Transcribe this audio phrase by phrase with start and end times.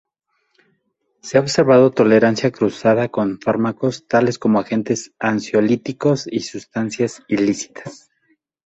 [1.21, 8.09] Se ha observado tolerancia cruzada con fármacos tales como agentes ansiolíticos y sustancias ilícitas.